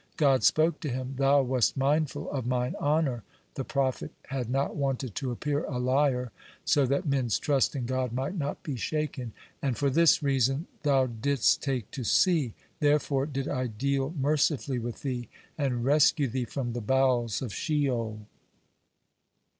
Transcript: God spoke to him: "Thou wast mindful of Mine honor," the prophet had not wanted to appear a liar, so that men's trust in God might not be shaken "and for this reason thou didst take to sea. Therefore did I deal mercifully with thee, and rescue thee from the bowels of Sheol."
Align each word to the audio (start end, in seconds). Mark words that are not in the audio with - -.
God 0.17 0.43
spoke 0.43 0.79
to 0.79 0.89
him: 0.89 1.13
"Thou 1.19 1.43
wast 1.43 1.77
mindful 1.77 2.27
of 2.31 2.47
Mine 2.47 2.75
honor," 2.79 3.21
the 3.53 3.63
prophet 3.63 4.09
had 4.29 4.49
not 4.49 4.75
wanted 4.75 5.13
to 5.13 5.29
appear 5.29 5.63
a 5.65 5.77
liar, 5.77 6.31
so 6.65 6.87
that 6.87 7.05
men's 7.05 7.37
trust 7.37 7.75
in 7.75 7.85
God 7.85 8.11
might 8.11 8.35
not 8.35 8.63
be 8.63 8.75
shaken 8.77 9.31
"and 9.61 9.77
for 9.77 9.91
this 9.91 10.23
reason 10.23 10.65
thou 10.81 11.05
didst 11.05 11.61
take 11.61 11.91
to 11.91 12.03
sea. 12.03 12.53
Therefore 12.79 13.27
did 13.27 13.47
I 13.47 13.67
deal 13.67 14.11
mercifully 14.17 14.79
with 14.79 15.03
thee, 15.03 15.29
and 15.55 15.85
rescue 15.85 16.27
thee 16.27 16.45
from 16.45 16.73
the 16.73 16.81
bowels 16.81 17.39
of 17.43 17.53
Sheol." 17.53 18.21